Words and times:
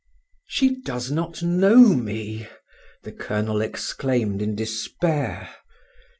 "She 0.47 0.81
does 0.81 1.11
not 1.11 1.43
know 1.43 1.89
me!" 1.93 2.47
the 3.03 3.11
colonel 3.11 3.61
exclaimed 3.61 4.41
in 4.41 4.55
despair. 4.55 5.53